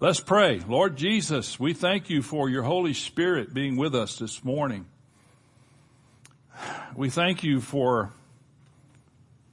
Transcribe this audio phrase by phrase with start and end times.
[0.00, 0.60] Let's pray.
[0.66, 4.86] Lord Jesus, we thank you for your Holy Spirit being with us this morning.
[6.96, 8.12] We thank you for,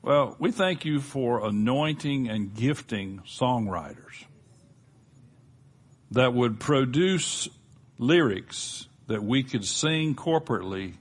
[0.02, 4.26] well, we thank you for anointing and gifting songwriters
[6.10, 7.48] that would produce
[8.00, 10.96] lyrics that we could sing corporately,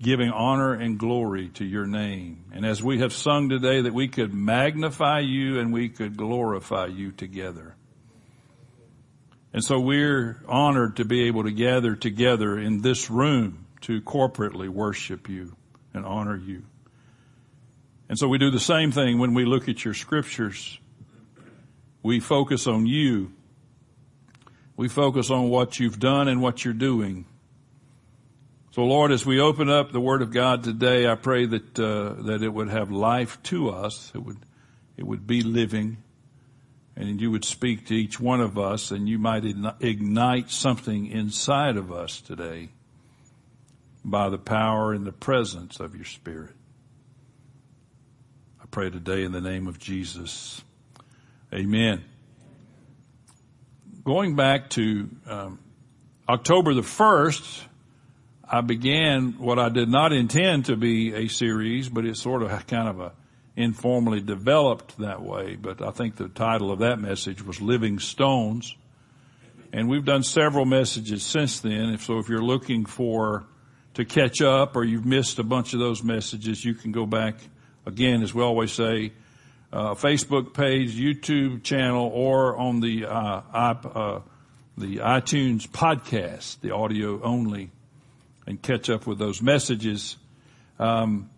[0.00, 2.44] giving honor and glory to your name.
[2.52, 6.86] And as we have sung today, that we could magnify you and we could glorify
[6.86, 7.74] you together.
[9.52, 14.68] And so we're honored to be able to gather together in this room to corporately
[14.68, 15.56] worship you
[15.94, 16.64] and honor you.
[18.08, 20.78] And so we do the same thing when we look at your scriptures.
[22.02, 23.32] We focus on you.
[24.76, 27.26] We focus on what you've done and what you're doing.
[28.70, 32.22] So Lord, as we open up the Word of God today, I pray that uh,
[32.22, 34.12] that it would have life to us.
[34.14, 34.38] It would
[34.96, 35.98] it would be living
[36.98, 39.44] and you would speak to each one of us and you might
[39.78, 42.70] ignite something inside of us today
[44.04, 46.56] by the power and the presence of your spirit.
[48.60, 50.60] I pray today in the name of Jesus.
[51.54, 52.02] Amen.
[54.02, 55.60] Going back to um,
[56.28, 57.62] October the 1st,
[58.42, 62.66] I began what I did not intend to be a series, but it's sort of
[62.66, 63.12] kind of a
[63.58, 68.76] informally developed that way, but I think the title of that message was Living Stones.
[69.72, 71.90] And we've done several messages since then.
[71.90, 73.46] If so, if you're looking for
[73.94, 77.34] to catch up or you've missed a bunch of those messages, you can go back
[77.84, 79.12] again, as we always say,
[79.72, 84.20] uh, Facebook page, YouTube channel, or on the uh, uh,
[84.78, 87.70] the iTunes podcast, the audio only,
[88.46, 90.16] and catch up with those messages.
[90.78, 91.28] Um,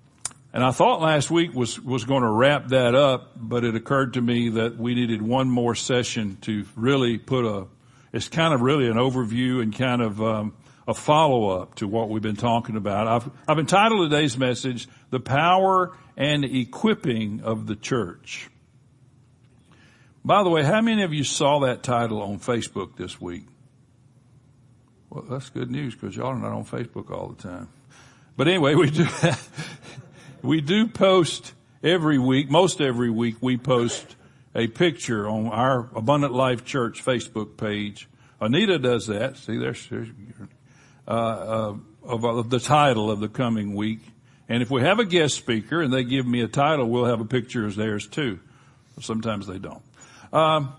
[0.53, 4.15] and I thought last week was, was going to wrap that up, but it occurred
[4.15, 7.67] to me that we needed one more session to really put a,
[8.13, 10.55] it's kind of really an overview and kind of, um,
[10.89, 13.07] a follow up to what we've been talking about.
[13.07, 18.51] I've, I've entitled today's message, The Power and Equipping of the Church.
[20.25, 23.45] By the way, how many of you saw that title on Facebook this week?
[25.09, 27.69] Well, that's good news because y'all are not on Facebook all the time.
[28.37, 29.07] But anyway, we do
[30.43, 31.53] we do post
[31.83, 34.17] every week, most every week we post
[34.55, 38.09] a picture on our Abundant Life Church Facebook page.
[38.41, 39.37] Anita does that.
[39.37, 40.09] See, there's, there's
[41.07, 44.01] uh, uh, of, of, the title of the coming week.
[44.49, 47.21] And if we have a guest speaker and they give me a title, we'll have
[47.21, 48.41] a picture of theirs too.
[49.01, 49.83] Sometimes they don't.
[50.33, 50.73] Um,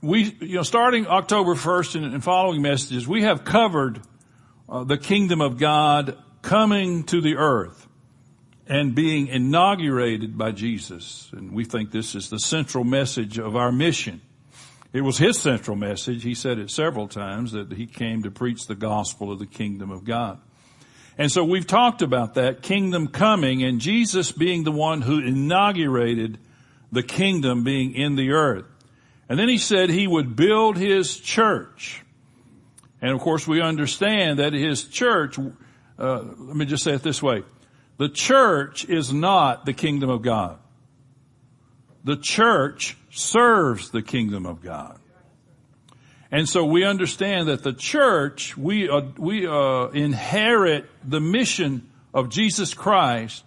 [0.00, 4.00] we, you know, starting October 1st and, and following messages, we have covered
[4.68, 7.81] uh, the kingdom of God coming to the earth
[8.72, 11.28] and being inaugurated by Jesus.
[11.36, 14.22] And we think this is the central message of our mission.
[14.94, 16.22] It was his central message.
[16.22, 19.90] He said it several times that he came to preach the gospel of the kingdom
[19.90, 20.40] of God.
[21.18, 26.38] And so we've talked about that kingdom coming and Jesus being the one who inaugurated
[26.90, 28.64] the kingdom being in the earth.
[29.28, 32.02] And then he said he would build his church.
[33.02, 35.38] And of course we understand that his church,
[35.98, 37.42] uh, let me just say it this way.
[38.02, 40.58] The church is not the kingdom of God.
[42.02, 44.98] The church serves the kingdom of God.
[46.32, 52.28] And so we understand that the church, we, uh, we uh, inherit the mission of
[52.28, 53.44] Jesus Christ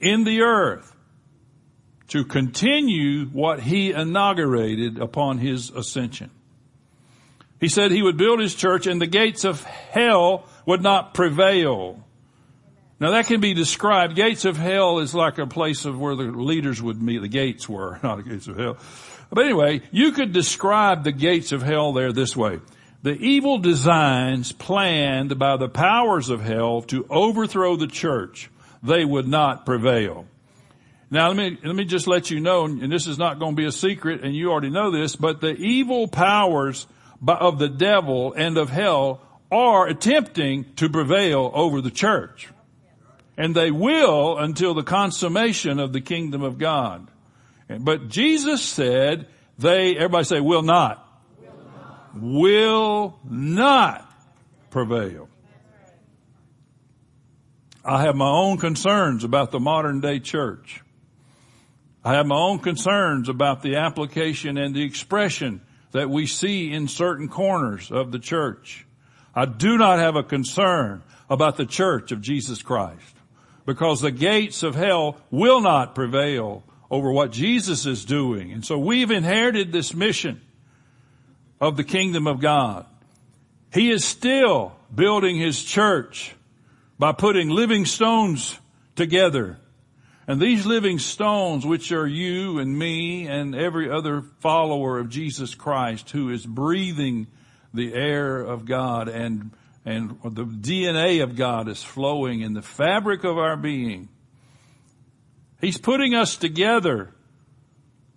[0.00, 0.96] in the earth
[2.08, 6.30] to continue what he inaugurated upon his ascension.
[7.60, 12.02] He said he would build his church and the gates of hell would not prevail.
[13.02, 14.14] Now that can be described.
[14.14, 17.20] Gates of hell is like a place of where the leaders would meet.
[17.20, 18.76] The gates were, not the gates of hell.
[19.28, 22.60] But anyway, you could describe the gates of hell there this way.
[23.02, 28.52] The evil designs planned by the powers of hell to overthrow the church,
[28.84, 30.26] they would not prevail.
[31.10, 33.60] Now let me, let me just let you know, and this is not going to
[33.60, 36.86] be a secret, and you already know this, but the evil powers
[37.26, 42.51] of the devil and of hell are attempting to prevail over the church.
[43.42, 47.10] And they will until the consummation of the kingdom of God.
[47.66, 49.26] But Jesus said
[49.58, 51.04] they, everybody say, will not.
[51.40, 54.14] Will not, will not
[54.70, 55.28] prevail.
[57.84, 60.80] I have my own concerns about the modern day church.
[62.04, 66.86] I have my own concerns about the application and the expression that we see in
[66.86, 68.86] certain corners of the church.
[69.34, 73.16] I do not have a concern about the church of Jesus Christ
[73.64, 78.52] because the gates of hell will not prevail over what Jesus is doing.
[78.52, 80.40] And so we've inherited this mission
[81.60, 82.86] of the kingdom of God.
[83.72, 86.34] He is still building his church
[86.98, 88.58] by putting living stones
[88.94, 89.58] together.
[90.26, 95.54] And these living stones, which are you and me and every other follower of Jesus
[95.54, 97.26] Christ who is breathing
[97.72, 99.52] the air of God and,
[99.84, 104.08] and the DNA of God is flowing in the fabric of our being.
[105.60, 107.14] He's putting us together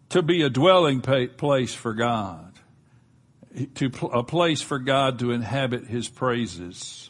[0.09, 2.53] to be a dwelling place for God,
[3.75, 7.09] to a place for God to inhabit His praises.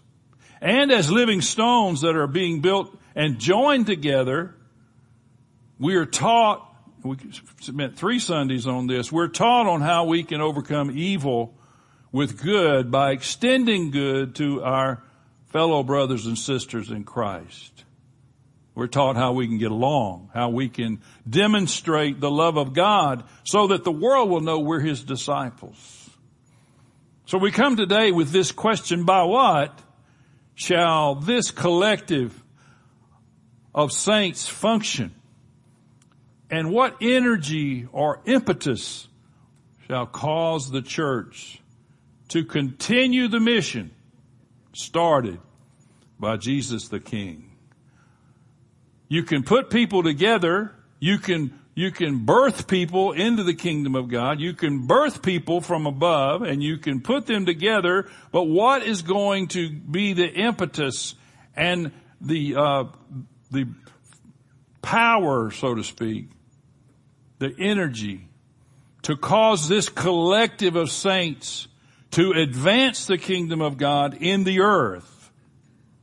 [0.62, 4.56] And as living stones that are being built and joined together,
[5.80, 6.68] we are taught,
[7.04, 7.18] we
[7.62, 11.54] spent three Sundays on this, we're taught on how we can overcome evil
[12.16, 15.04] with good by extending good to our
[15.48, 17.84] fellow brothers and sisters in Christ.
[18.74, 23.26] We're taught how we can get along, how we can demonstrate the love of God
[23.44, 26.10] so that the world will know we're His disciples.
[27.26, 29.78] So we come today with this question, by what
[30.54, 32.42] shall this collective
[33.74, 35.14] of saints function?
[36.50, 39.10] And what energy or impetus
[39.90, 41.60] shall cause the church
[42.30, 43.92] to continue the mission
[44.74, 45.40] started
[46.20, 47.52] by Jesus the King?
[49.08, 50.72] You can put people together.
[51.00, 54.40] You can, you can birth people into the kingdom of God.
[54.40, 58.10] You can birth people from above and you can put them together.
[58.32, 61.16] But what is going to be the impetus
[61.56, 62.84] and the, uh,
[63.52, 63.68] the
[64.82, 66.30] power, so to speak,
[67.40, 68.28] the energy
[69.04, 71.68] to cause this collective of saints
[72.16, 75.34] to advance the kingdom of God in the earth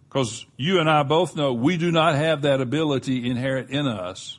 [0.07, 4.39] because you and I both know we do not have that ability inherent in us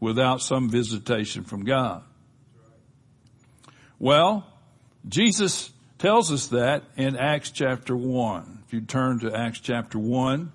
[0.00, 2.02] without some visitation from God.
[4.00, 4.44] Well,
[5.08, 8.64] Jesus tells us that in Acts chapter 1.
[8.66, 10.52] If you turn to Acts chapter 1,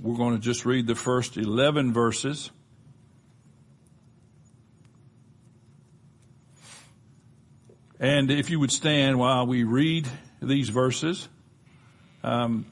[0.00, 2.50] we're going to just read the first 11 verses.
[8.00, 10.06] And if you would stand while we read
[10.40, 11.28] these verses,
[12.22, 12.66] um,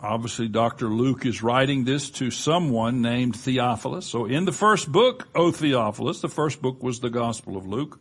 [0.00, 0.86] obviously Dr.
[0.88, 4.06] Luke is writing this to someone named Theophilus.
[4.06, 7.98] So in the first book, O Theophilus, the first book was the Gospel of Luke,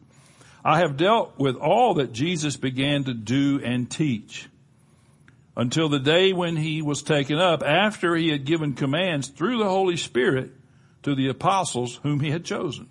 [0.64, 4.48] I have dealt with all that Jesus began to do and teach
[5.56, 9.70] until the day when he was taken up after he had given commands through the
[9.70, 10.52] Holy Spirit
[11.02, 12.90] to the apostles whom he had chosen.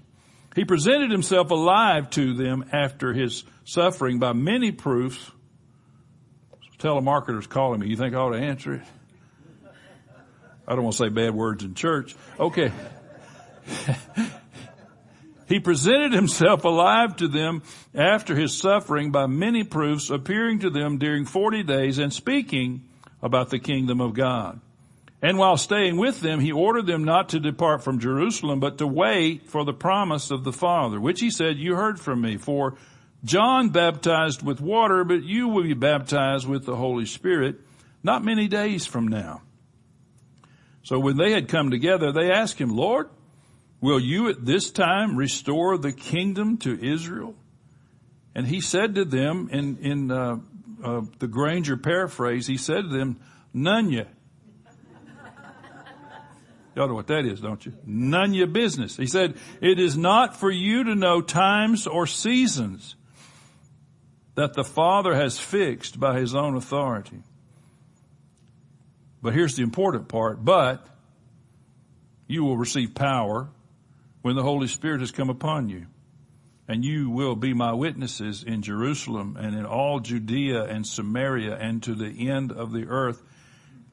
[0.56, 5.30] He presented himself alive to them after his suffering by many proofs
[6.78, 7.88] telemarketer's calling me.
[7.88, 8.82] You think I ought to answer it?
[10.66, 12.16] I don't want to say bad words in church.
[12.40, 12.72] Okay.
[15.46, 17.62] he presented himself alive to them
[17.94, 22.88] after his suffering by many proofs, appearing to them during 40 days and speaking
[23.22, 24.60] about the kingdom of God.
[25.22, 28.86] And while staying with them, he ordered them not to depart from Jerusalem, but to
[28.86, 32.76] wait for the promise of the Father, which he said, you heard from me, for
[33.24, 37.56] John baptized with water, but you will be baptized with the Holy Spirit
[38.02, 39.42] not many days from now.
[40.82, 43.08] So when they had come together, they asked him, Lord,
[43.80, 47.34] will you at this time restore the kingdom to Israel?
[48.34, 50.36] And he said to them in, in uh,
[50.84, 53.18] uh, the Granger paraphrase, he said to them,
[53.52, 54.12] none yet.
[56.76, 57.72] Y'all know what that is, don't you?
[57.86, 58.98] None your business.
[58.98, 62.96] He said, it is not for you to know times or seasons
[64.34, 67.22] that the Father has fixed by his own authority.
[69.22, 70.44] But here's the important part.
[70.44, 70.86] But
[72.26, 73.48] you will receive power
[74.20, 75.86] when the Holy Spirit has come upon you.
[76.68, 81.82] And you will be my witnesses in Jerusalem and in all Judea and Samaria and
[81.84, 83.22] to the end of the earth.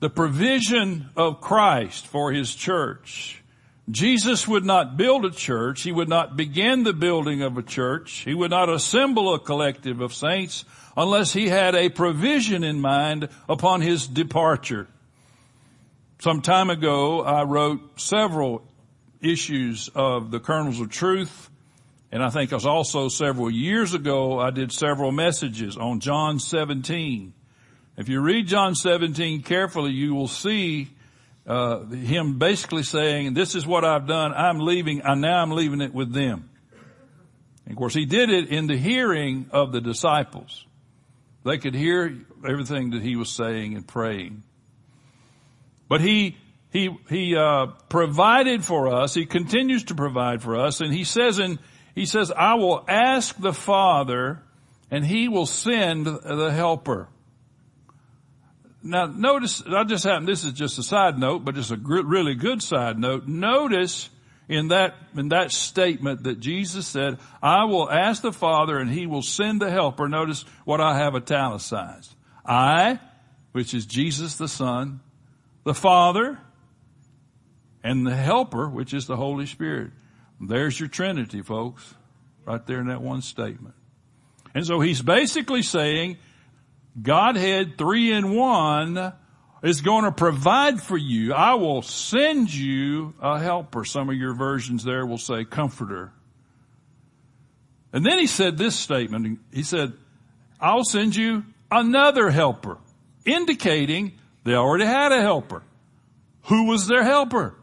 [0.00, 3.42] The provision of Christ for his church.
[3.90, 5.82] Jesus would not build a church.
[5.82, 8.22] He would not begin the building of a church.
[8.24, 10.64] He would not assemble a collective of saints
[10.96, 14.88] unless he had a provision in mind upon his departure.
[16.20, 18.62] some time ago, I wrote several
[19.20, 21.48] issues of the kernels of truth.
[22.10, 26.40] And I think it was also several years ago, I did several messages on John
[26.40, 27.32] 17.
[27.98, 30.88] If you read John 17 carefully, you will see
[31.46, 34.32] uh, him basically saying, "This is what I've done.
[34.32, 35.00] I'm leaving.
[35.02, 36.48] and now I'm leaving it with them."
[37.64, 40.64] And of course, he did it in the hearing of the disciples.
[41.44, 42.16] They could hear
[42.48, 44.44] everything that he was saying and praying.
[45.88, 46.36] But he
[46.70, 49.12] he he uh, provided for us.
[49.12, 51.58] He continues to provide for us, and he says in
[51.96, 54.40] he says, "I will ask the Father,
[54.88, 57.08] and He will send the Helper."
[58.82, 60.28] Now, notice I just happened.
[60.28, 63.26] This is just a side note, but it's a gr- really good side note.
[63.26, 64.08] Notice
[64.48, 69.06] in that in that statement that Jesus said, "I will ask the Father, and He
[69.06, 72.14] will send the Helper." Notice what I have italicized.
[72.46, 73.00] I,
[73.52, 75.00] which is Jesus the Son,
[75.64, 76.38] the Father,
[77.82, 79.90] and the Helper, which is the Holy Spirit.
[80.40, 81.94] There's your Trinity, folks,
[82.44, 83.74] right there in that one statement.
[84.54, 86.16] And so he's basically saying,
[87.00, 89.12] Godhead three in one
[89.62, 91.32] is going to provide for you.
[91.34, 93.84] I will send you a helper.
[93.84, 96.12] Some of your versions there will say comforter.
[97.92, 99.40] And then he said this statement.
[99.52, 99.92] He said,
[100.60, 102.78] I'll send you another helper,
[103.24, 104.12] indicating
[104.44, 105.62] they already had a helper.
[106.44, 107.54] Who was their helper?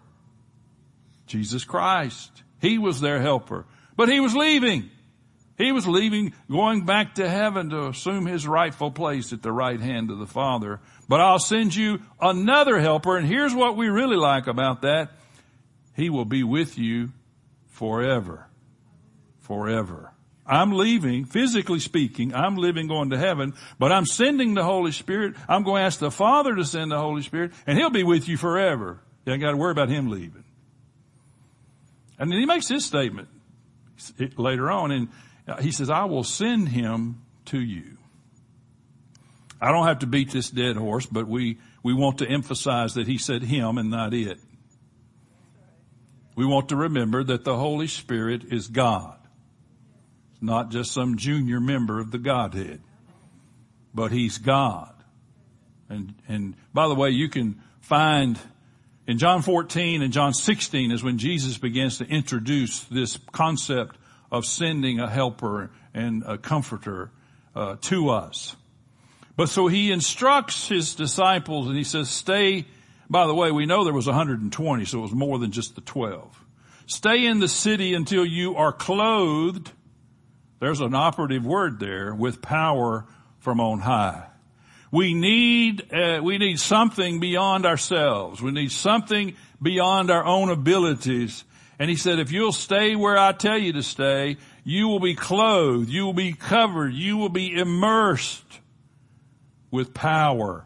[1.27, 2.43] Jesus Christ.
[2.61, 3.65] He was their helper.
[3.95, 4.89] But he was leaving.
[5.57, 9.79] He was leaving, going back to heaven to assume his rightful place at the right
[9.79, 10.81] hand of the Father.
[11.07, 15.11] But I'll send you another helper, and here's what we really like about that.
[15.95, 17.13] He will be with you
[17.67, 18.47] forever.
[19.39, 20.11] Forever.
[20.45, 25.35] I'm leaving, physically speaking, I'm living going to heaven, but I'm sending the Holy Spirit.
[25.47, 28.27] I'm going to ask the Father to send the Holy Spirit, and He'll be with
[28.27, 28.99] you forever.
[29.25, 30.43] You ain't got to worry about Him leaving.
[32.19, 33.29] And then He makes this statement
[34.37, 35.07] later on, and
[35.47, 37.97] Uh, he says, I will send Him to you.
[39.61, 43.07] I don't have to beat this dead horse, but we, we want to emphasize that
[43.07, 44.39] He said Him and not it.
[46.35, 49.15] We want to remember that the Holy Spirit is God
[50.45, 52.81] not just some junior member of the Godhead,
[53.93, 54.93] but he's God.
[55.89, 58.39] And, and by the way, you can find
[59.07, 63.97] in John 14 and John 16 is when Jesus begins to introduce this concept
[64.31, 67.11] of sending a helper and a comforter
[67.55, 68.55] uh, to us.
[69.35, 72.65] But so he instructs his disciples and he says, stay,
[73.09, 75.81] by the way, we know there was 120, so it was more than just the
[75.81, 76.45] 12.
[76.87, 79.71] Stay in the city until you are clothed
[80.59, 83.05] there's an operative word there with power
[83.39, 84.27] from on high.
[84.91, 88.41] We need, uh, we need something beyond ourselves.
[88.41, 91.43] We need something beyond our own abilities.
[91.77, 95.15] And he said, if you'll stay where I tell you to stay, you will be
[95.15, 98.45] clothed, you will be covered, you will be immersed
[99.71, 100.65] with power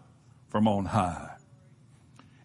[0.50, 1.32] from on high.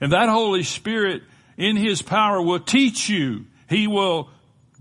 [0.01, 1.23] And that Holy Spirit
[1.57, 3.47] in His power will teach you.
[3.69, 4.31] He will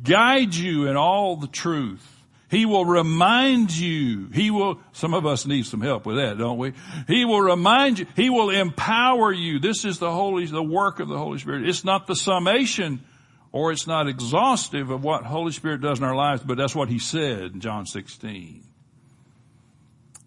[0.02, 2.10] guide you in all the truth.
[2.50, 4.30] He will remind you.
[4.32, 6.74] He will, some of us need some help with that, don't we?
[7.08, 8.06] He will remind you.
[8.16, 9.60] He will empower you.
[9.60, 11.68] This is the Holy, the work of the Holy Spirit.
[11.68, 13.04] It's not the summation
[13.54, 16.90] or it's not exhaustive of what Holy Spirit does in our lives, but that's what
[16.90, 18.62] He said in John 16.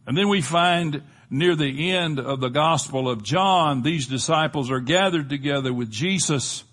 [0.06, 4.80] And then we find near the end of the Gospel of John, these disciples are
[4.80, 6.64] gathered together with Jesus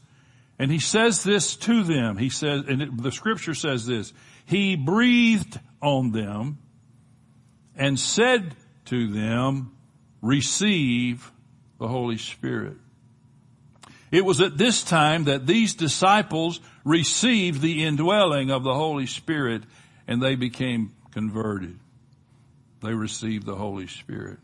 [0.59, 2.17] and he says this to them.
[2.17, 4.13] He says, and it, the scripture says this,
[4.45, 6.59] he breathed on them
[7.75, 8.55] and said
[8.85, 9.75] to them,
[10.21, 11.31] receive
[11.79, 12.77] the Holy Spirit.
[14.13, 19.63] It was at this time that these disciples received the indwelling of the Holy Spirit
[20.07, 21.79] and they became converted.
[22.83, 24.37] They received the Holy Spirit.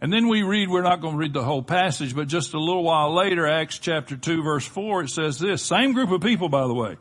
[0.00, 2.58] And then we read, we're not going to read the whole passage, but just a
[2.58, 6.48] little while later, Acts chapter 2 verse 4, it says this, same group of people
[6.48, 6.96] by the way,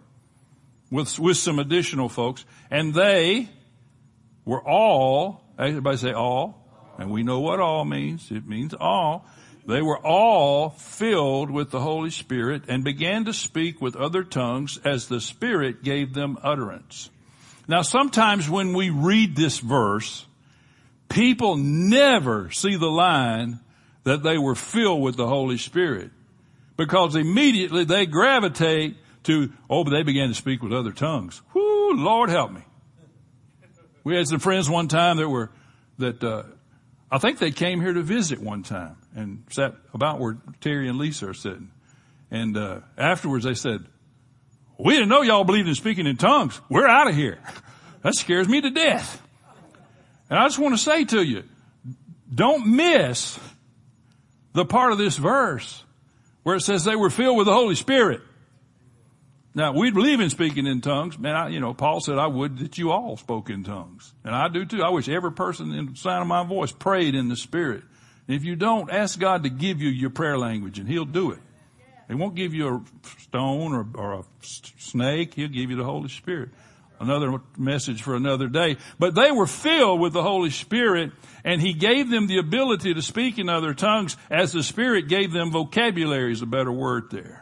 [0.92, 3.50] with, with some additional folks, and they
[4.46, 9.26] were all, everybody say all, and we know what all means, it means all,
[9.66, 14.80] they were all filled with the Holy Spirit and began to speak with other tongues
[14.84, 17.10] as the Spirit gave them utterance.
[17.68, 20.26] Now sometimes when we read this verse,
[21.12, 23.60] People never see the line
[24.04, 26.10] that they were filled with the Holy Spirit
[26.78, 31.42] because immediately they gravitate to, oh, but they began to speak with other tongues.
[31.54, 32.62] Whoo, Lord help me.
[34.06, 35.52] We had some friends one time that were,
[35.98, 36.44] that, uh,
[37.12, 40.98] I think they came here to visit one time and sat about where Terry and
[40.98, 41.72] Lisa are sitting.
[42.32, 43.86] And uh, afterwards they said,
[44.78, 46.60] we didn't know y'all believed in speaking in tongues.
[46.70, 47.40] We're out of here.
[48.04, 49.22] That scares me to death.
[50.28, 51.44] And I just want to say to you,
[52.34, 53.40] don't miss
[54.54, 55.84] the part of this verse
[56.42, 58.22] where it says they were filled with the Holy Spirit.
[59.54, 61.20] Now, we believe in speaking in tongues.
[61.20, 64.14] Man, I, you know, Paul said, I would that you all spoke in tongues.
[64.24, 64.82] And I do too.
[64.82, 67.84] I wish every person in the sound of my voice prayed in the Spirit.
[68.28, 71.32] And if you don't, ask God to give you your prayer language and He'll do
[71.32, 71.40] it.
[72.08, 72.84] He won't give you a
[73.20, 75.34] stone or, or a snake.
[75.34, 76.50] He'll give you the Holy Spirit.
[77.00, 78.78] Another message for another day.
[79.00, 81.12] But they were filled with the Holy Spirit
[81.44, 85.32] and He gave them the ability to speak in other tongues as the Spirit gave
[85.32, 87.41] them vocabulary is a better word there.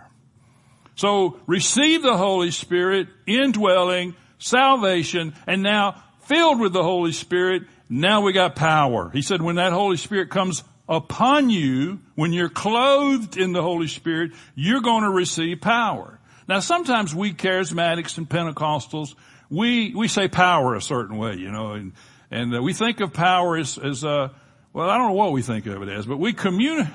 [0.99, 8.19] So receive the Holy Spirit, indwelling, salvation, and now filled with the Holy Spirit, now
[8.19, 9.09] we got power.
[9.09, 13.87] He said when that Holy Spirit comes upon you, when you're clothed in the Holy
[13.87, 16.19] Spirit, you're going to receive power.
[16.49, 19.15] Now sometimes we charismatics and Pentecostals,
[19.49, 21.93] we, we say power a certain way, you know, and,
[22.29, 24.27] and uh, we think of power as, as, uh,
[24.73, 26.93] well, I don't know what we think of it as, but we communicate,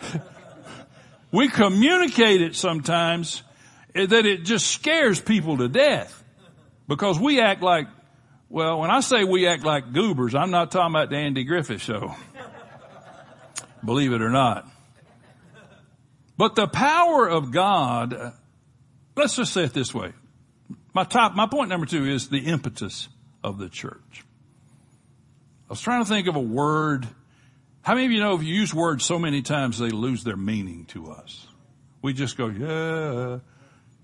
[1.36, 3.42] we communicate it sometimes
[3.94, 6.24] eh, that it just scares people to death
[6.88, 7.88] because we act like,
[8.48, 11.82] well, when I say we act like goobers, I'm not talking about the Andy Griffith
[11.82, 12.14] show.
[13.84, 14.66] Believe it or not.
[16.38, 18.30] But the power of God, uh,
[19.14, 20.14] let's just say it this way.
[20.94, 23.10] My top, my point number two is the impetus
[23.44, 24.24] of the church.
[25.68, 27.06] I was trying to think of a word
[27.86, 30.36] how many of you know if you use words so many times they lose their
[30.36, 31.46] meaning to us?
[32.02, 33.38] We just go, yeah,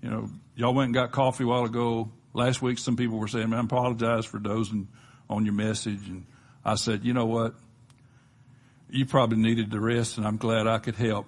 [0.01, 2.09] you know, y'all went and got coffee a while ago.
[2.31, 4.87] Last week some people were saying, man, I apologize for dozing
[5.29, 6.07] on your message.
[6.07, 6.25] And
[6.63, 7.55] I said, you know what?
[8.89, 11.27] You probably needed the rest and I'm glad I could help.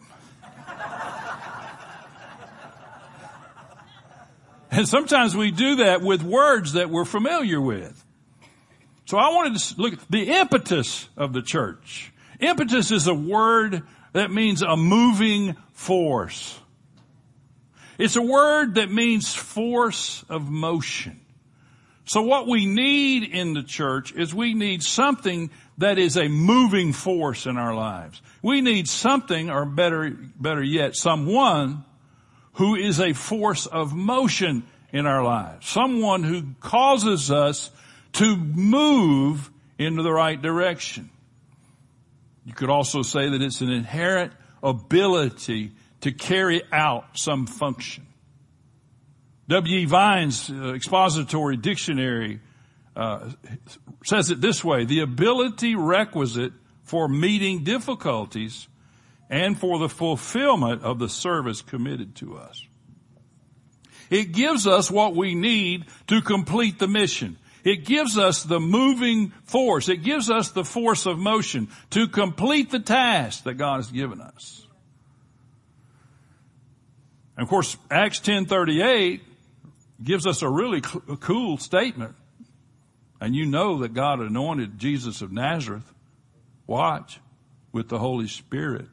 [4.72, 8.02] and sometimes we do that with words that we're familiar with.
[9.08, 12.14] So I wanted to look at the impetus of the church.
[12.40, 16.60] Impetus is a word that means a moving force.
[17.98, 21.22] It's a word that means force of motion.
[22.06, 26.94] So what we need in the church is we need something that is a moving
[26.94, 28.22] force in our lives.
[28.44, 31.84] We need something, or better, better yet, someone
[32.54, 35.68] who is a force of motion in our lives.
[35.68, 37.72] Someone who causes us
[38.14, 41.10] to move into the right direction.
[42.46, 44.32] You could also say that it's an inherent
[44.62, 48.06] ability to carry out some function.
[49.48, 49.86] W.E.
[49.86, 52.40] Vine's uh, expository dictionary
[52.96, 53.32] uh,
[54.04, 56.54] says it this way, the ability requisite
[56.84, 58.68] for meeting difficulties
[59.30, 62.66] and for the fulfillment of the service committed to us.
[64.10, 67.38] It gives us what we need to complete the mission.
[67.66, 69.90] It gives us the moving force.
[69.90, 74.22] It gives us the force of motion to complete the task that God has given
[74.22, 74.66] us.
[77.36, 79.24] And of course, Acts 1038
[80.02, 82.16] gives us a really cool statement.
[83.20, 85.92] And you know that God anointed Jesus of Nazareth,
[86.68, 87.20] watch,
[87.72, 88.86] with the Holy Spirit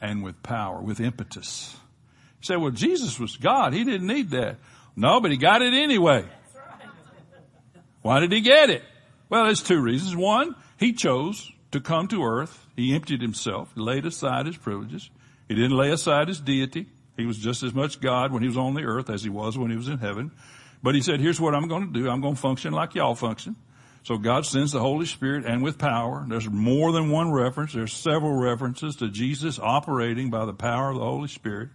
[0.00, 1.76] and with power, with impetus.
[2.40, 3.72] You say, well, Jesus was God.
[3.72, 4.56] He didn't need that.
[4.96, 6.24] No, but he got it anyway.
[8.02, 8.82] Why did he get it?
[9.28, 10.16] Well, there's two reasons.
[10.16, 12.66] One, he chose to come to earth.
[12.76, 15.10] He emptied himself, laid aside his privileges.
[15.48, 16.86] He didn't lay aside his deity.
[17.16, 19.58] He was just as much God when he was on the earth as he was
[19.58, 20.30] when he was in heaven.
[20.82, 22.08] But he said, here's what I'm going to do.
[22.08, 23.56] I'm going to function like y'all function.
[24.04, 26.24] So God sends the Holy Spirit and with power.
[26.28, 27.72] There's more than one reference.
[27.72, 31.70] There's several references to Jesus operating by the power of the Holy Spirit.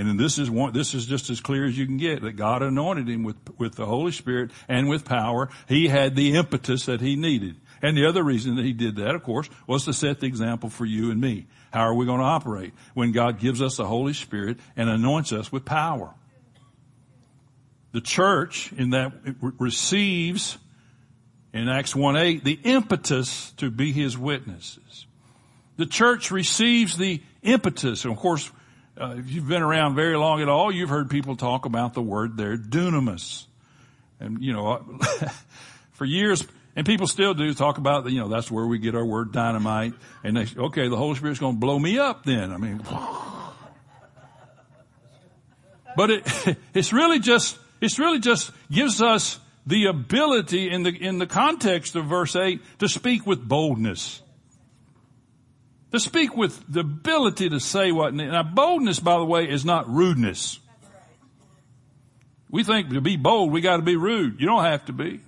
[0.00, 2.32] And then this is one, this is just as clear as you can get that
[2.32, 5.50] God anointed him with, with the Holy Spirit and with power.
[5.68, 7.56] He had the impetus that he needed.
[7.82, 10.70] And the other reason that he did that, of course, was to set the example
[10.70, 11.48] for you and me.
[11.70, 15.34] How are we going to operate when God gives us the Holy Spirit and anoints
[15.34, 16.14] us with power?
[17.92, 19.12] The church in that
[19.58, 20.56] receives
[21.52, 25.06] in Acts 1-8 the impetus to be his witnesses.
[25.76, 28.06] The church receives the impetus.
[28.06, 28.50] And of course,
[28.98, 32.02] uh, if you've been around very long at all, you've heard people talk about the
[32.02, 33.44] word there, dunamis.
[34.18, 34.98] And, you know,
[35.92, 39.04] for years, and people still do talk about, you know, that's where we get our
[39.04, 39.94] word dynamite.
[40.22, 42.52] And they, okay, the Holy Spirit's going to blow me up then.
[42.52, 42.78] I mean,
[45.96, 51.18] but it, it's really just, it's really just gives us the ability in the, in
[51.18, 54.22] the context of verse 8 to speak with boldness.
[55.92, 59.88] To speak with the ability to say what, now boldness, by the way, is not
[59.88, 60.60] rudeness.
[62.48, 64.40] We think to be bold, we got to be rude.
[64.40, 65.20] You don't have to be.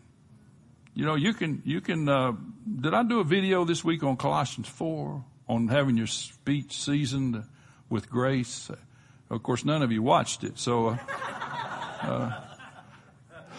[0.94, 2.32] You know, you can, you can, uh,
[2.80, 7.42] did I do a video this week on Colossians 4 on having your speech seasoned
[7.88, 8.70] with grace?
[9.30, 12.32] Of course, none of you watched it, so, uh,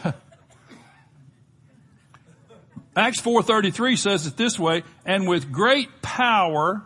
[0.03, 0.11] uh,
[2.95, 6.85] Acts 4.33 says it this way, and with great power,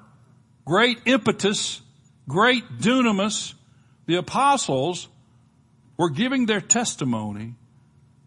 [0.67, 1.81] great impetus,
[2.27, 3.53] great dunamis,
[4.05, 5.07] the apostles
[5.95, 7.55] were giving their testimony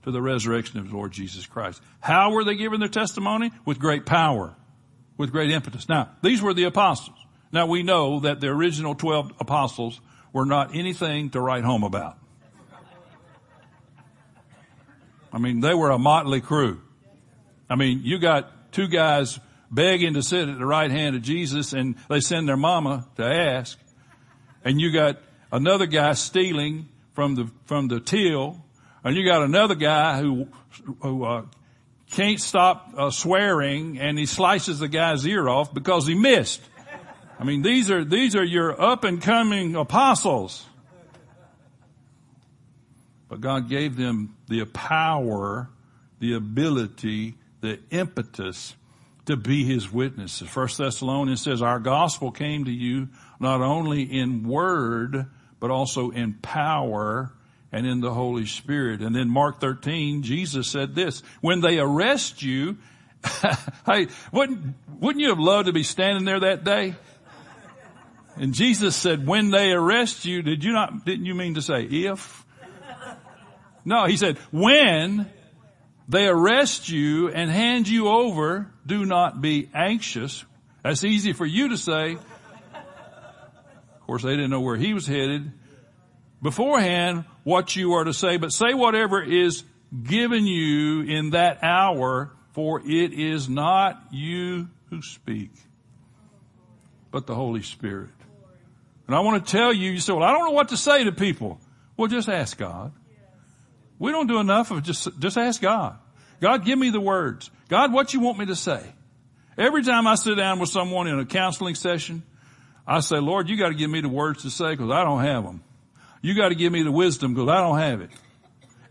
[0.03, 1.83] to the resurrection of the Lord Jesus Christ.
[2.01, 3.53] How were they giving their testimony?
[3.67, 4.57] With great power,
[5.19, 5.87] with great impetus.
[5.87, 7.19] Now, these were the apostles.
[7.53, 10.01] Now we know that the original 12 apostles
[10.33, 12.17] were not anything to write home about.
[15.31, 16.81] I mean, they were a motley crew.
[17.69, 19.39] I mean, you got two guys
[19.71, 23.25] begging to sit at the right hand of Jesus and they send their mama to
[23.25, 23.79] ask.
[24.65, 25.19] And you got
[25.53, 28.63] another guy stealing from the, from the till.
[29.05, 30.49] And you got another guy who,
[31.01, 31.45] who, uh,
[32.11, 36.61] can't stop uh, swearing and he slices the guy's ear off because he missed.
[37.39, 40.67] I mean, these are, these are your up and coming apostles.
[43.29, 45.71] But God gave them the power,
[46.19, 48.75] the ability the impetus
[49.31, 50.49] to be his witnesses.
[50.49, 55.27] First Thessalonians says, our gospel came to you not only in word,
[55.59, 57.33] but also in power
[57.73, 59.01] and in the Holy Spirit.
[59.01, 62.79] And then Mark 13, Jesus said this, when they arrest you,
[63.87, 66.95] hey, wouldn't, wouldn't you have loved to be standing there that day?
[68.37, 71.83] And Jesus said, when they arrest you, did you not, didn't you mean to say
[71.83, 72.45] if?
[73.85, 75.31] No, he said, when
[76.11, 78.69] they arrest you and hand you over.
[78.91, 80.45] Do not be anxious.
[80.83, 82.15] That's easy for you to say.
[82.15, 85.53] Of course, they didn't know where he was headed.
[86.43, 89.63] Beforehand, what you are to say, but say whatever is
[90.03, 95.53] given you in that hour, for it is not you who speak,
[97.13, 98.11] but the Holy Spirit.
[99.07, 101.05] And I want to tell you, you say, well, I don't know what to say
[101.05, 101.61] to people.
[101.97, 102.91] Well, just ask God.
[104.01, 105.97] We don't do enough of just, just ask God.
[106.41, 107.53] God, give me the words.
[107.71, 108.83] God, what you want me to say?
[109.57, 112.25] Every time I sit down with someone in a counseling session,
[112.85, 115.23] I say, Lord, you got to give me the words to say because I don't
[115.23, 115.63] have them.
[116.21, 118.11] You got to give me the wisdom because I don't have it.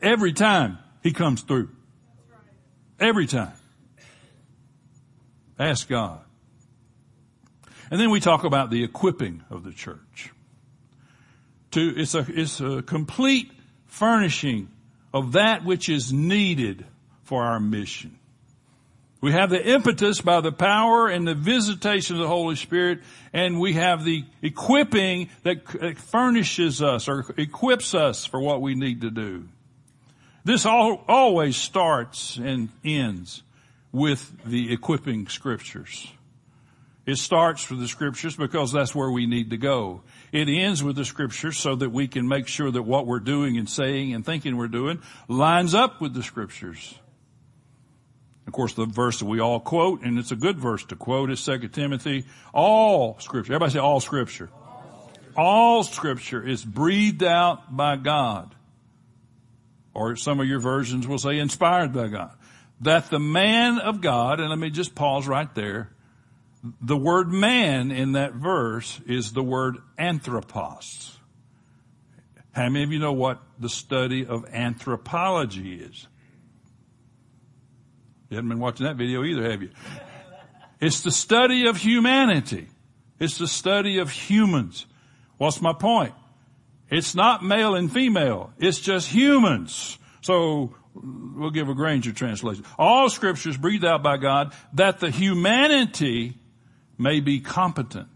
[0.02, 1.70] Every time he comes through.
[3.02, 3.52] Every time.
[5.60, 6.22] Ask God.
[7.92, 10.32] And then we talk about the equipping of the church.
[11.72, 13.52] To, it's a, it's a complete
[13.88, 14.70] furnishing
[15.14, 16.86] of that which is needed
[17.24, 18.19] for our mission.
[19.22, 23.00] We have the impetus by the power and the visitation of the Holy Spirit,
[23.34, 29.02] and we have the equipping that furnishes us or equips us for what we need
[29.02, 29.50] to do.
[30.46, 33.44] This all, always starts and ends
[33.92, 36.08] with the equipping scriptures.
[37.06, 40.04] It starts with the scriptures because that's where we need to go.
[40.32, 43.58] It ends with the scriptures so that we can make sure that what we're doing
[43.58, 47.00] and saying and thinking we're doing lines up with the scriptures.
[48.50, 51.30] Of course, the verse that we all quote, and it's a good verse to quote,
[51.30, 52.26] is 2 Timothy.
[52.52, 54.50] All scripture, everybody say all scripture.
[55.38, 58.56] All scripture is breathed out by God.
[59.94, 62.32] Or some of your versions will say inspired by God.
[62.82, 65.92] That the man of God, and let me just pause right there.
[66.82, 71.20] The word man in that verse is the word anthropos.
[72.54, 76.08] How many of you know what the study of anthropology is?
[78.30, 79.72] You haven't been watching that video either, have you?
[80.80, 82.68] It's the study of humanity.
[83.20, 84.86] It's the study of humans.
[85.38, 86.14] What's my point?
[86.90, 88.54] It's not male and female.
[88.58, 89.98] It's just humans.
[90.22, 92.66] So we'll give a Granger translation.
[92.78, 96.38] All scriptures breathed out by God that the humanity
[96.98, 98.08] may be competent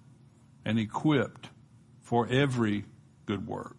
[0.65, 1.49] and equipped
[2.01, 2.85] for every
[3.25, 3.75] good work.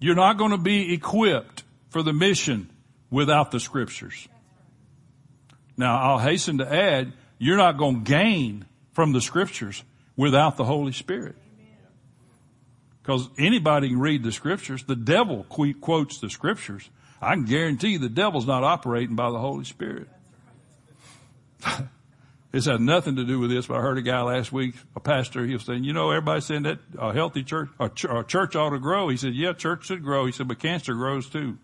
[0.00, 2.70] You're not going to be equipped for the mission
[3.10, 4.28] without the scriptures.
[5.80, 9.82] Now I'll hasten to add, you're not going to gain from the scriptures
[10.14, 11.36] without the Holy Spirit.
[13.02, 14.84] Because anybody can read the scriptures.
[14.84, 16.90] The devil quotes the scriptures.
[17.22, 20.08] I can guarantee the devil's not operating by the Holy Spirit.
[22.52, 25.00] this has nothing to do with this, but I heard a guy last week, a
[25.00, 28.22] pastor, he was saying, you know, everybody's saying that a healthy church, a, ch- a
[28.22, 29.08] church ought to grow.
[29.08, 30.26] He said, yeah, church should grow.
[30.26, 31.56] He said, but cancer grows too.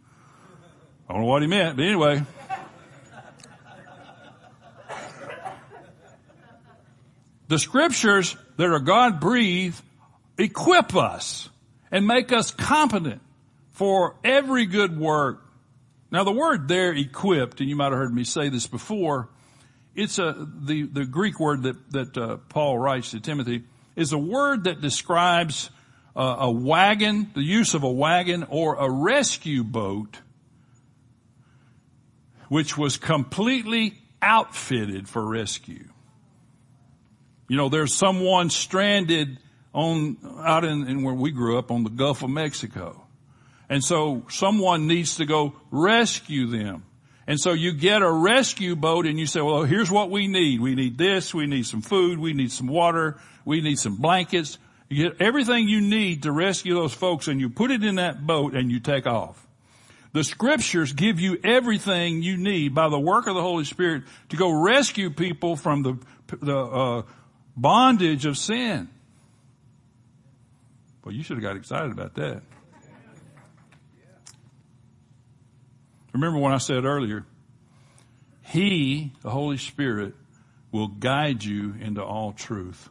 [1.06, 2.24] I don't know what he meant, but anyway.
[7.48, 9.82] The scriptures that are God breathed
[10.38, 11.48] equip us
[11.90, 13.22] and make us competent
[13.70, 15.42] for every good work.
[16.10, 19.28] Now the word there equipped, and you might have heard me say this before,
[19.94, 24.18] it's a, the, the Greek word that, that uh, Paul writes to Timothy is a
[24.18, 25.70] word that describes
[26.14, 30.20] uh, a wagon, the use of a wagon or a rescue boat,
[32.48, 35.88] which was completely outfitted for rescue.
[37.48, 39.38] You know, there's someone stranded
[39.72, 43.06] on, out in, in where we grew up on the Gulf of Mexico.
[43.68, 46.84] And so someone needs to go rescue them.
[47.26, 50.60] And so you get a rescue boat and you say, well, here's what we need.
[50.60, 51.34] We need this.
[51.34, 52.18] We need some food.
[52.18, 53.20] We need some water.
[53.44, 54.58] We need some blankets.
[54.88, 58.24] You get everything you need to rescue those folks and you put it in that
[58.24, 59.44] boat and you take off.
[60.12, 64.36] The scriptures give you everything you need by the work of the Holy Spirit to
[64.36, 65.98] go rescue people from the,
[66.40, 67.02] the uh,
[67.56, 68.88] bondage of sin.
[71.04, 72.42] Well, you should have got excited about that.
[76.12, 77.24] Remember when I said earlier,
[78.42, 80.14] He, the Holy Spirit,
[80.72, 82.88] will guide you into all truth.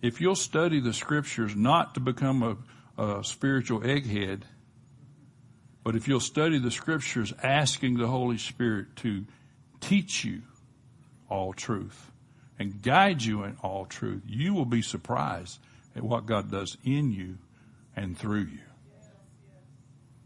[0.00, 2.58] If you'll study the scriptures not to become
[2.96, 4.42] a, a spiritual egghead,
[5.82, 9.24] but if you'll study the scriptures asking the Holy Spirit to
[9.80, 10.42] teach you
[11.28, 12.10] all truth
[12.58, 15.58] and guide you in all truth, you will be surprised
[15.96, 17.38] at what God does in you
[17.96, 18.58] and through you.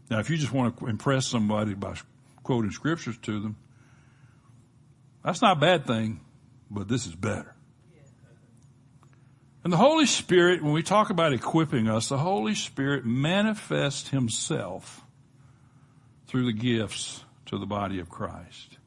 [0.09, 1.95] Now, if you just want to impress somebody by
[2.43, 3.55] quoting scriptures to them,
[5.23, 6.21] that's not a bad thing,
[6.71, 7.53] but this is better.
[9.63, 15.03] And the Holy Spirit, when we talk about equipping us, the Holy Spirit manifests Himself
[16.27, 18.78] through the gifts to the body of Christ.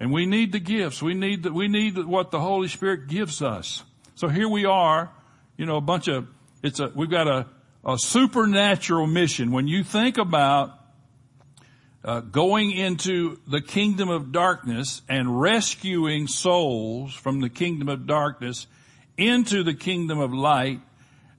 [0.00, 1.02] And we need the gifts.
[1.02, 3.82] We need the, we need what the Holy Spirit gives us.
[4.16, 5.10] So here we are,
[5.56, 6.26] you know, a bunch of,
[6.62, 7.46] it's a, we've got a,
[7.84, 9.52] a supernatural mission.
[9.52, 10.78] When you think about
[12.04, 18.66] uh, going into the kingdom of darkness and rescuing souls from the kingdom of darkness
[19.16, 20.80] into the kingdom of light,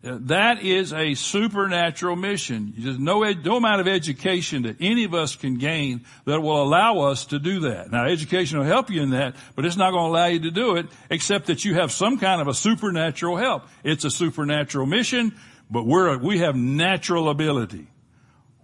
[0.06, 2.74] that is a supernatural mission.
[2.78, 7.00] There's no, no amount of education that any of us can gain that will allow
[7.00, 7.92] us to do that.
[7.92, 10.52] Now education will help you in that, but it's not going to allow you to
[10.52, 13.64] do it except that you have some kind of a supernatural help.
[13.84, 15.34] It's a supernatural mission
[15.70, 17.88] but we're, we have natural ability.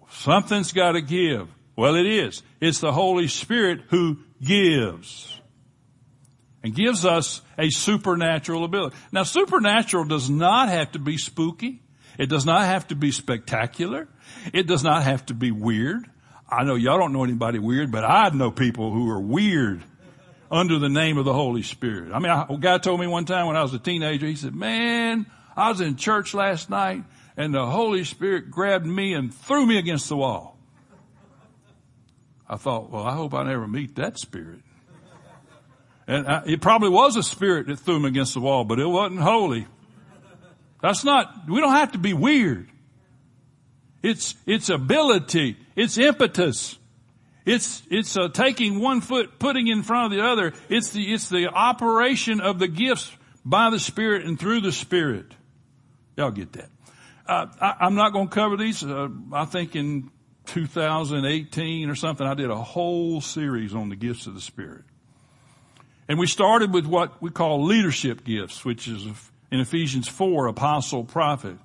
[0.10, 1.50] Something's got to give.
[1.76, 2.44] Well, it is.
[2.60, 5.41] It's the Holy Spirit who gives.
[6.64, 8.96] And gives us a supernatural ability.
[9.12, 11.82] Now, supernatural does not have to be spooky.
[12.20, 14.08] It does not have to be spectacular.
[14.54, 16.06] It does not have to be weird.
[16.48, 19.82] I know y'all don't know anybody weird, but I know people who are weird
[20.52, 22.12] under the name of the Holy Spirit.
[22.14, 24.54] I mean, a guy told me one time when I was a teenager, he said,
[24.54, 27.04] man, I was in church last night
[27.38, 30.58] and the Holy Spirit grabbed me and threw me against the wall.
[32.48, 34.60] I thought, well, I hope I never meet that spirit.
[36.12, 38.86] And I, it probably was a spirit that threw him against the wall, but it
[38.86, 39.66] wasn't holy.
[40.82, 42.70] That's not, we don't have to be weird.
[44.04, 45.56] It's, it's ability.
[45.74, 46.78] It's impetus.
[47.46, 50.52] It's, it's uh, taking one foot, putting in front of the other.
[50.68, 53.10] It's the, it's the operation of the gifts
[53.46, 55.34] by the Spirit and through the Spirit.
[56.18, 56.70] Y'all get that.
[57.26, 58.84] Uh, I, am not going to cover these.
[58.84, 60.12] Uh, I think in
[60.48, 64.84] 2018 or something, I did a whole series on the gifts of the Spirit.
[66.12, 69.06] And we started with what we call leadership gifts, which is
[69.50, 71.56] in Ephesians 4, apostle, prophet,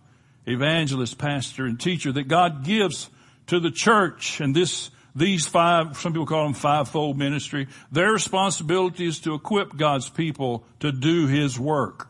[0.47, 3.11] evangelist, pastor, and teacher that God gives
[3.49, 4.41] to the church.
[4.41, 7.67] And this, these five, some people call them fivefold ministry.
[7.91, 12.07] Their responsibility is to equip God's people to do His work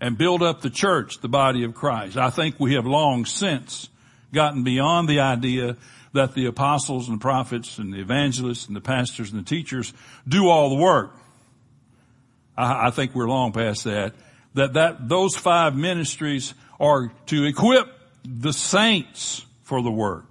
[0.00, 2.16] and build up the church, the body of Christ.
[2.16, 3.90] I think we have long since
[4.32, 5.76] gotten beyond the idea
[6.12, 9.92] that the apostles and the prophets and the evangelists and the pastors and the teachers
[10.28, 11.14] do all the work.
[12.56, 14.14] I, I think we're long past that.
[14.54, 17.88] That that those five ministries are to equip
[18.24, 20.26] the saints for the work.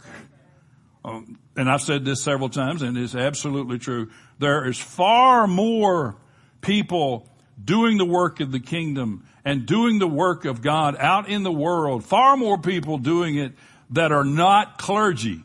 [1.04, 4.12] Um, and I've said this several times, and it's absolutely true.
[4.38, 6.16] There is far more
[6.62, 7.28] people
[7.64, 11.52] doing the work of the kingdom and doing the work of God out in the
[11.52, 13.54] world, far more people doing it
[13.92, 15.44] that are not clergy.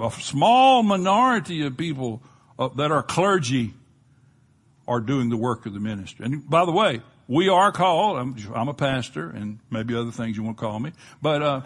[0.00, 2.22] A small minority of people
[2.58, 3.74] uh, that are clergy
[4.86, 6.26] are doing the work of the ministry.
[6.26, 10.36] And by the way, we are called, I'm, I'm a pastor and maybe other things
[10.36, 10.92] you want to call me,
[11.22, 11.60] but, uh,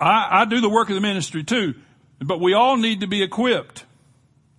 [0.00, 1.74] I, I do the work of the ministry too,
[2.20, 3.84] but we all need to be equipped.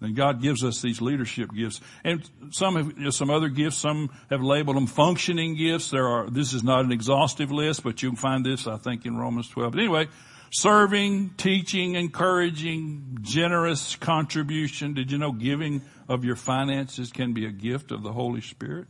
[0.02, 1.82] And God gives us these leadership gifts.
[2.06, 5.92] And some have, some other gifts, some have labeled them functioning gifts.
[5.92, 9.06] There are, this is not an exhaustive list, but you can find this, I think,
[9.06, 9.74] in Romans 12.
[9.74, 10.08] But anyway,
[10.52, 14.94] serving, teaching, encouraging, generous contribution.
[14.94, 18.88] Did you know giving of your finances can be a gift of the Holy Spirit?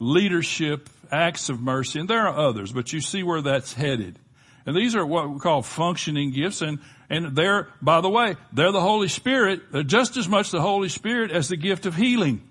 [0.00, 4.18] Leadership, acts of mercy, and there are others, but you see where that's headed.
[4.66, 6.78] And these are what we call functioning gifts and,
[7.10, 9.70] and they're, by the way, they're the Holy Spirit.
[9.70, 12.42] They're just as much the Holy Spirit as the gift of healing.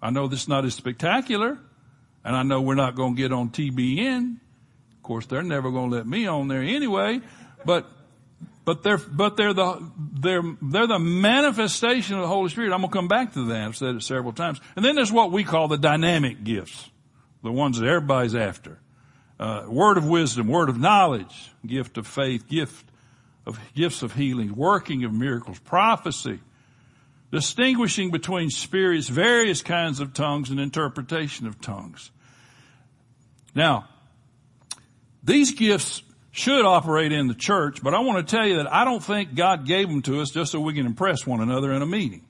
[0.00, 1.58] I know this is not as spectacular
[2.24, 4.36] and I know we're not going to get on TBN.
[4.96, 7.20] Of course, they're never going to let me on there anyway,
[7.64, 7.86] but
[8.64, 9.90] but they're but they're the
[10.20, 12.72] they're they're the manifestation of the Holy Spirit.
[12.72, 13.62] I'm gonna come back to that.
[13.62, 14.60] I've said it several times.
[14.76, 16.90] And then there's what we call the dynamic gifts,
[17.42, 18.78] the ones that everybody's after.
[19.40, 22.84] Uh, word of wisdom, word of knowledge, gift of faith, gift
[23.46, 26.38] of gifts of healing, working of miracles, prophecy,
[27.32, 32.10] distinguishing between spirits, various kinds of tongues, and interpretation of tongues.
[33.54, 33.88] Now,
[35.22, 38.84] these gifts should operate in the church, but I want to tell you that I
[38.84, 41.80] don't think God gave them to us just so we can impress one another in
[41.80, 42.26] a meeting.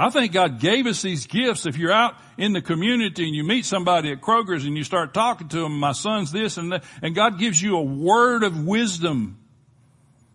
[0.00, 1.66] I think God gave us these gifts.
[1.66, 5.12] If you're out in the community and you meet somebody at Kroger's and you start
[5.12, 8.64] talking to them, my son's this and that, and God gives you a word of
[8.64, 9.38] wisdom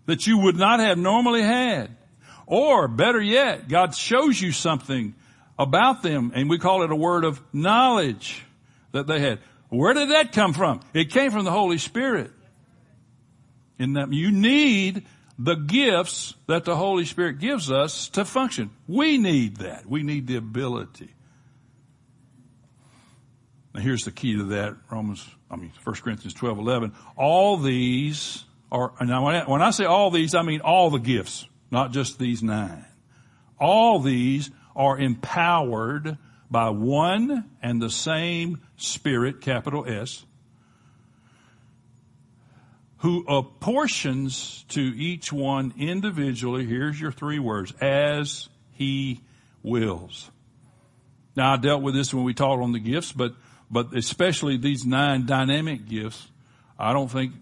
[0.05, 1.95] that you would not have normally had.
[2.45, 5.15] Or better yet, God shows you something
[5.57, 8.43] about them and we call it a word of knowledge
[8.91, 9.39] that they had.
[9.69, 10.81] Where did that come from?
[10.93, 12.31] It came from the Holy Spirit.
[13.79, 15.05] In that you need
[15.37, 18.69] the gifts that the Holy Spirit gives us to function.
[18.87, 19.85] We need that.
[19.87, 21.13] We need the ability.
[23.73, 24.75] Now here's the key to that.
[24.91, 26.93] Romans, I mean, 1 Corinthians 12, 11.
[27.15, 30.99] All these are, now when I, when I say all these, I mean all the
[30.99, 32.85] gifts, not just these nine.
[33.59, 36.17] All these are empowered
[36.51, 40.25] by one and the same Spirit, capital S,
[43.03, 49.19] who apportions to each one individually, here's your three words, as he
[49.61, 50.31] wills.
[51.35, 53.33] Now I dealt with this when we taught on the gifts, but,
[53.69, 56.25] but especially these nine dynamic gifts,
[56.79, 57.33] I don't think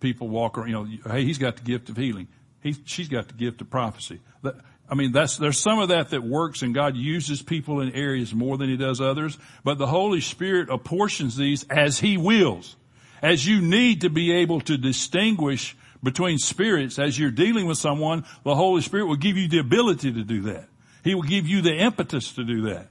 [0.00, 2.28] people walk around, you know, hey, he's got the gift of healing.
[2.60, 4.20] He, she's got the gift of prophecy.
[4.44, 8.34] I mean, that's, there's some of that that works and God uses people in areas
[8.34, 12.76] more than he does others, but the Holy Spirit apportions these as he wills.
[13.22, 18.24] As you need to be able to distinguish between spirits as you're dealing with someone,
[18.44, 20.68] the Holy Spirit will give you the ability to do that.
[21.02, 22.88] He will give you the impetus to do that.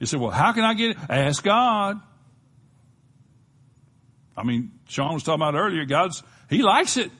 [0.00, 0.96] You say, well, how can I get it?
[1.08, 2.00] Ask God.
[4.36, 7.10] I mean, Sean was talking about earlier, God's, He likes it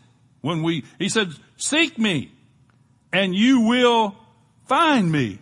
[0.40, 2.32] when we, He said, seek me
[3.12, 4.16] and you will
[4.66, 5.38] find me.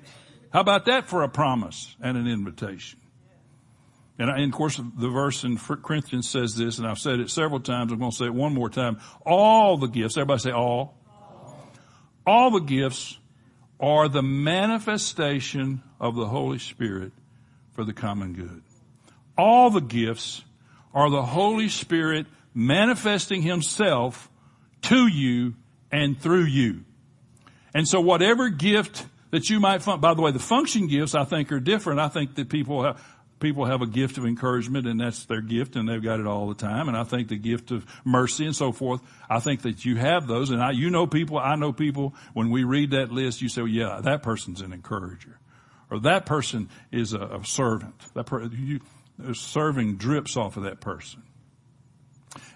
[0.53, 3.00] How about that for a promise and an invitation?
[4.21, 7.31] And, I, and of course, the verse in Corinthians says this, and I've said it
[7.31, 7.91] several times.
[7.91, 9.01] I'm going to say it one more time.
[9.25, 10.95] All the gifts, everybody say all.
[11.09, 11.71] All,
[12.27, 13.19] all the gifts
[13.81, 17.13] are the manifestation of the Holy Spirit
[17.73, 18.63] for the common good.
[19.39, 20.45] All the gifts
[20.93, 24.31] are the Holy Spirit manifesting Himself
[24.83, 25.55] to you
[25.91, 26.85] and through you.
[27.73, 31.25] And so whatever gift that you might find, by the way, the function gifts I
[31.25, 32.01] think are different.
[32.01, 33.03] I think that people have,
[33.41, 36.49] people have a gift of encouragement and that's their gift and they've got it all
[36.49, 36.89] the time.
[36.89, 40.27] And I think the gift of mercy and so forth, I think that you have
[40.27, 40.51] those.
[40.51, 43.63] And I, you know people, I know people, when we read that list, you say,
[43.63, 45.39] well, yeah, that person's an encourager.
[45.91, 47.95] Or that person is a, a servant.
[48.15, 48.81] That per, you,
[49.33, 51.23] serving drips off of that person.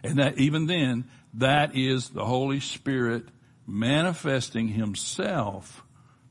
[0.03, 3.25] And that even then, that is the Holy Spirit
[3.67, 5.83] manifesting himself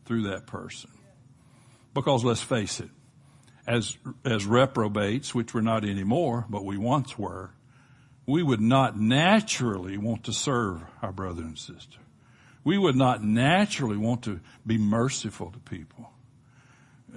[0.06, 0.90] through that person.
[1.94, 2.90] Because let's face it,
[3.68, 7.52] as, as reprobates, which we're not anymore, but we once were,
[8.26, 12.00] we would not naturally want to serve our brother and sister.
[12.64, 16.10] We would not naturally want to be merciful to people.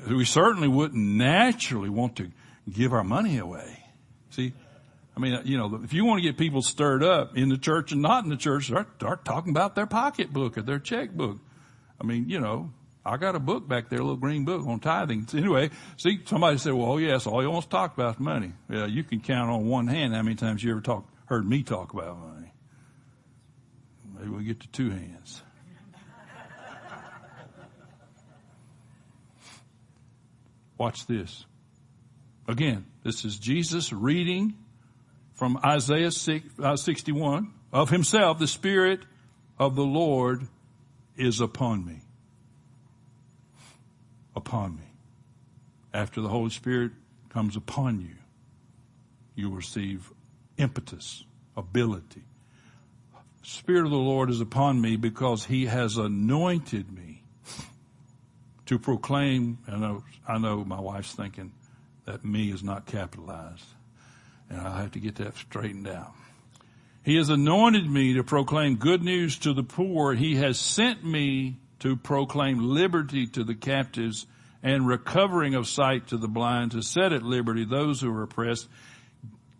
[0.09, 2.33] We certainly wouldn't naturally want to
[2.71, 3.85] give our money away.
[4.31, 4.53] See,
[5.17, 7.93] I mean, you know, if you want to get people stirred up in the church
[7.93, 11.39] and not in the church, start, start talking about their pocketbook or their checkbook.
[11.99, 12.73] I mean, you know,
[13.07, 15.29] I got a book back there, a little green book on tithing.
[15.33, 18.53] Anyway, see, somebody said, well, yes, all he wants to talk about is money.
[18.69, 21.63] Yeah, you can count on one hand how many times you ever talk, heard me
[21.63, 22.53] talk about money.
[24.19, 25.43] Maybe we get to two hands.
[30.79, 31.45] Watch this.
[32.49, 34.57] Again, this is Jesus reading
[35.35, 36.11] from Isaiah
[36.61, 39.01] uh, 61 of himself, the Spirit
[39.59, 40.49] of the Lord
[41.17, 42.01] is upon me.
[44.37, 44.83] Upon me.
[45.93, 46.93] After the Holy Spirit
[47.31, 48.15] comes upon you,
[49.35, 50.13] you receive
[50.59, 51.25] impetus,
[51.57, 52.23] ability.
[53.43, 57.23] Spirit of the Lord is upon me because he has anointed me
[58.67, 59.59] to proclaim.
[59.67, 61.53] I know, I know my wife's thinking
[62.05, 63.65] that me is not capitalized
[64.51, 66.13] and I have to get that straightened out.
[67.03, 70.15] He has anointed me to proclaim good news to the poor.
[70.15, 74.27] He has sent me to proclaim liberty to the captives
[74.61, 78.67] and recovering of sight to the blind, to set at liberty those who are oppressed.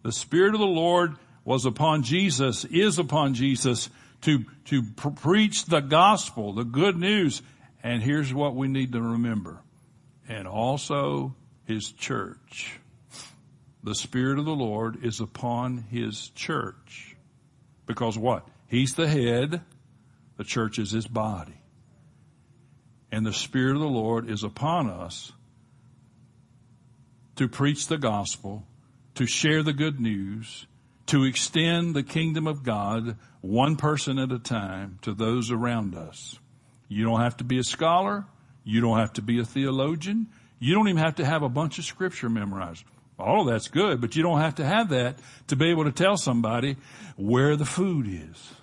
[0.03, 1.15] The Spirit of the Lord
[1.45, 3.89] was upon Jesus, is upon Jesus
[4.23, 7.43] to, to pr- preach the gospel, the good news.
[7.81, 9.61] And here's what we need to remember.
[10.29, 12.81] And also his church.
[13.85, 17.15] The Spirit of the Lord is upon his church.
[17.87, 18.49] Because what?
[18.67, 19.61] He's the head.
[20.39, 21.61] The church is his body.
[23.13, 25.33] And the Spirit of the Lord is upon us
[27.37, 28.65] to preach the gospel,
[29.15, 30.67] to share the good news,
[31.07, 36.39] to extend the kingdom of God one person at a time to those around us.
[36.89, 38.27] You don't have to be a scholar.
[38.65, 40.29] You don't have to be a theologian.
[40.59, 42.85] You don't even have to have a bunch of scripture memorized.
[43.19, 45.93] All of that's good, but you don't have to have that to be able to
[45.93, 46.77] tell somebody
[47.17, 48.55] where the food is.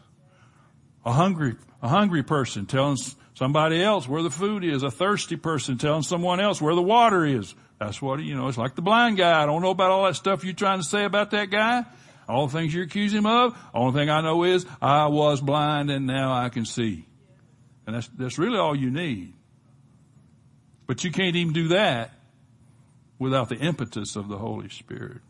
[1.05, 2.97] A hungry, a hungry person telling
[3.33, 4.83] somebody else where the food is.
[4.83, 7.53] A thirsty person telling someone else where the water is.
[7.79, 9.41] That's what, you know, it's like the blind guy.
[9.41, 11.85] I don't know about all that stuff you're trying to say about that guy.
[12.29, 13.57] All the things you're accusing him of.
[13.73, 17.05] Only thing I know is I was blind and now I can see.
[17.85, 19.33] And that's, that's really all you need.
[20.87, 22.11] But you can't even do that
[23.19, 25.21] without the impetus of the Holy Spirit.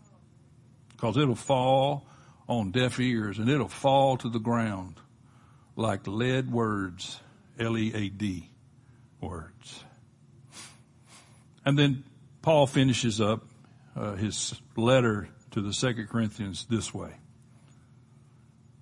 [0.98, 2.06] Cause it'll fall
[2.48, 4.96] on deaf ears and it'll fall to the ground
[5.76, 7.20] like lead words,
[7.60, 8.50] L-E-A-D
[9.22, 9.84] words.
[11.66, 12.04] And then
[12.42, 13.46] Paul finishes up
[13.96, 17.12] uh, his letter to the Second Corinthians this way.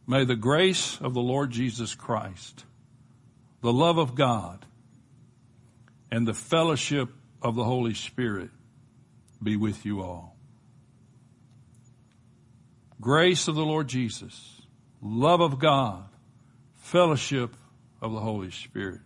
[0.08, 2.66] May the grace of the Lord Jesus Christ,
[3.62, 4.66] the love of God,
[6.12, 7.10] and the fellowship
[7.42, 8.50] of the Holy Spirit
[9.42, 10.36] be with you all.
[13.00, 14.62] Grace of the Lord Jesus,
[15.02, 16.11] love of God,
[16.92, 17.56] fellowship
[18.02, 19.00] of the Holy Spirit.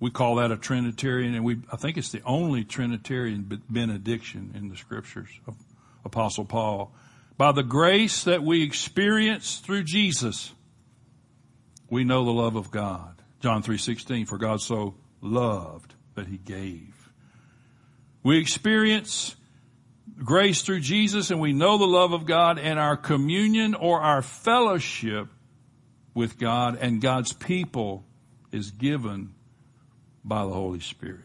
[0.00, 4.68] We call that a Trinitarian, and we, I think it's the only Trinitarian benediction in
[4.68, 5.56] the scriptures of
[6.04, 6.92] Apostle Paul.
[7.38, 10.52] By the grace that we experience through Jesus,
[11.88, 13.22] we know the love of God.
[13.40, 16.92] John 3.16, for God so loved that he gave.
[18.22, 19.36] We experience
[20.22, 24.20] grace through Jesus and we know the love of God and our communion or our
[24.20, 25.28] fellowship
[26.14, 28.04] with God and God's people
[28.50, 29.34] is given
[30.24, 31.24] by the Holy Spirit.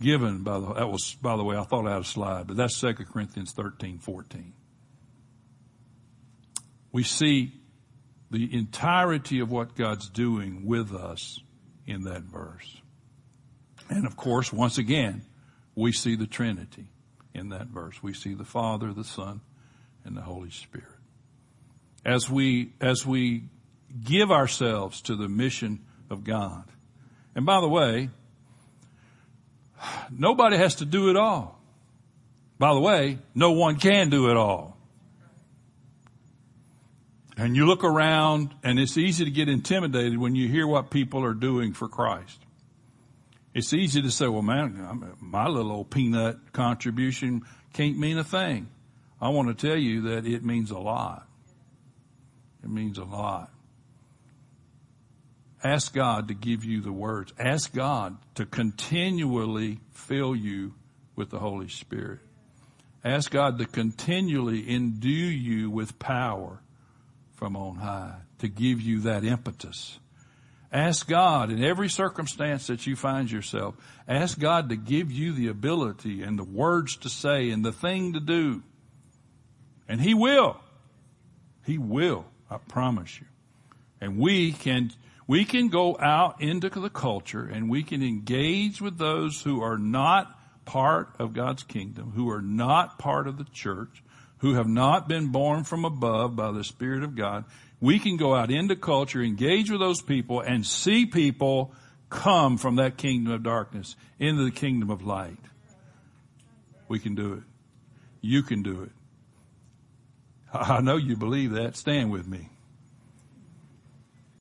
[0.00, 2.56] Given by the, that was, by the way, I thought I had a slide, but
[2.56, 4.52] that's 2 Corinthians 13, 14.
[6.92, 7.52] We see
[8.30, 11.40] the entirety of what God's doing with us
[11.86, 12.80] in that verse.
[13.88, 15.26] And of course, once again,
[15.74, 16.86] we see the Trinity
[17.34, 18.02] in that verse.
[18.02, 19.40] We see the Father, the Son,
[20.04, 20.99] and the Holy Spirit.
[22.04, 23.44] As we, as we
[24.02, 26.64] give ourselves to the mission of God.
[27.34, 28.10] And by the way,
[30.10, 31.60] nobody has to do it all.
[32.58, 34.76] By the way, no one can do it all.
[37.36, 41.24] And you look around and it's easy to get intimidated when you hear what people
[41.24, 42.38] are doing for Christ.
[43.54, 47.42] It's easy to say, well, man, my little old peanut contribution
[47.72, 48.68] can't mean a thing.
[49.22, 51.26] I want to tell you that it means a lot.
[52.62, 53.50] It means a lot.
[55.62, 57.32] Ask God to give you the words.
[57.38, 60.74] Ask God to continually fill you
[61.16, 62.20] with the Holy Spirit.
[63.04, 66.60] Ask God to continually endue you with power
[67.34, 69.98] from on high, to give you that impetus
[70.72, 73.74] Ask God in every circumstance that you find yourself,
[74.06, 78.12] ask God to give you the ability and the words to say and the thing
[78.12, 78.62] to do.
[79.88, 80.60] And He will.
[81.66, 82.26] He will.
[82.50, 83.26] I promise you.
[84.00, 84.90] And we can,
[85.26, 89.78] we can go out into the culture and we can engage with those who are
[89.78, 94.02] not part of God's kingdom, who are not part of the church,
[94.38, 97.44] who have not been born from above by the Spirit of God,
[97.80, 101.72] we can go out into culture, engage with those people, and see people
[102.08, 105.38] come from that kingdom of darkness into the kingdom of light.
[106.88, 107.42] We can do it.
[108.20, 108.92] You can do it.
[110.52, 111.76] I know you believe that.
[111.76, 112.48] Stand with me.